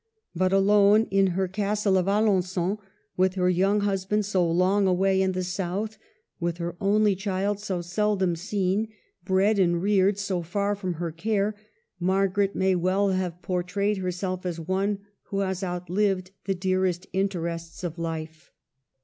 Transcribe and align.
But, 0.35 0.51
alone 0.51 1.05
in 1.11 1.27
her 1.37 1.47
Castle 1.47 1.95
of 1.95 2.07
Alengon, 2.07 2.79
with 3.17 3.35
her 3.35 3.51
young 3.51 3.81
husband 3.81 4.25
so 4.25 4.49
long 4.49 4.87
away 4.87 5.21
in 5.21 5.33
the 5.33 5.43
South, 5.43 5.99
with 6.39 6.57
her 6.57 6.75
only 6.81 7.15
child 7.15 7.59
so 7.59 7.81
seldom 7.83 8.35
seen, 8.35 8.87
bred 9.23 9.59
and 9.59 9.79
reared 9.79 10.17
so 10.17 10.41
far 10.41 10.73
from 10.75 10.95
her 10.95 11.11
care, 11.11 11.53
Margaret 11.99 12.55
may 12.55 12.73
well 12.73 13.09
have 13.09 13.43
portrayed 13.43 13.97
herself 13.97 14.43
as 14.43 14.59
one 14.59 15.01
who 15.29 15.41
has 15.41 15.63
outlived 15.63 16.31
the 16.45 16.55
dearest 16.55 17.05
interests 17.13 17.83
of 17.83 17.97
hfe. 17.97 18.49